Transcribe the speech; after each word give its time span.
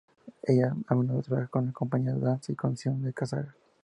Ella 0.41 0.75
a 0.87 0.95
menudo 0.95 1.21
trabajó 1.21 1.51
con 1.51 1.67
la 1.67 1.73
Compañía 1.73 2.15
de 2.15 2.21
Danza 2.21 2.51
y 2.51 2.55
Canción 2.55 3.11
Kazaja. 3.11 3.53